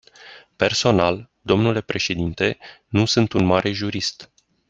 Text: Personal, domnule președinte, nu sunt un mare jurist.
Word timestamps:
Personal, 0.57 1.29
domnule 1.41 1.81
președinte, 1.81 2.57
nu 2.87 3.05
sunt 3.05 3.33
un 3.33 3.45
mare 3.45 3.71
jurist. 3.71 4.31